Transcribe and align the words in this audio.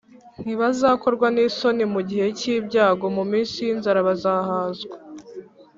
“Ntibazakorwa 0.43 1.27
n’isoni 1.35 1.83
mu 1.93 2.01
gihe 2.09 2.27
cy’ibyago. 2.39 3.05
Mu 3.15 3.23
minsi 3.31 3.55
y’inzara 3.65 3.99
bazahazwa. 4.07 4.95